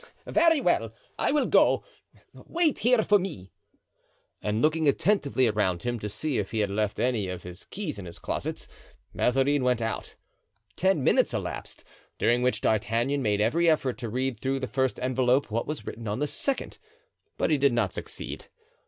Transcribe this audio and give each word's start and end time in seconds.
"Very 0.25 0.59
well; 0.59 0.95
I 1.19 1.31
will 1.31 1.45
go. 1.45 1.83
Wait 2.33 2.79
here 2.79 3.03
for 3.03 3.19
me." 3.19 3.51
And 4.41 4.59
looking 4.59 4.87
attentively 4.87 5.45
around 5.45 5.83
him, 5.83 5.99
to 5.99 6.09
see 6.09 6.39
if 6.39 6.49
he 6.49 6.57
had 6.61 6.71
left 6.71 6.97
any 6.99 7.27
of 7.27 7.43
his 7.43 7.65
keys 7.65 7.99
in 7.99 8.05
his 8.07 8.17
closets, 8.17 8.67
Mazarin 9.13 9.63
went 9.63 9.79
out. 9.79 10.15
Ten 10.75 11.03
minutes 11.03 11.35
elapsed, 11.35 11.83
during 12.17 12.41
which 12.41 12.61
D'Artagnan 12.61 13.21
made 13.21 13.41
every 13.41 13.69
effort 13.69 13.99
to 13.99 14.09
read 14.09 14.39
through 14.39 14.59
the 14.59 14.65
first 14.65 14.99
envelope 14.99 15.51
what 15.51 15.67
was 15.67 15.85
written 15.85 16.07
on 16.07 16.17
the 16.17 16.25
second. 16.25 16.79
But 17.37 17.51
he 17.51 17.59
did 17.59 17.71
not 17.71 17.93
succeed. 17.93 18.47